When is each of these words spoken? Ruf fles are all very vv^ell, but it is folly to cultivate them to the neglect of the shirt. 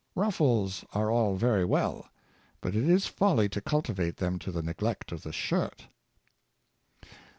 Ruf 0.15 0.37
fles 0.37 0.83
are 0.95 1.11
all 1.11 1.35
very 1.35 1.63
vv^ell, 1.63 2.07
but 2.59 2.73
it 2.73 2.89
is 2.89 3.05
folly 3.05 3.47
to 3.49 3.61
cultivate 3.61 4.17
them 4.17 4.39
to 4.39 4.51
the 4.51 4.63
neglect 4.63 5.11
of 5.11 5.21
the 5.21 5.31
shirt. 5.31 5.85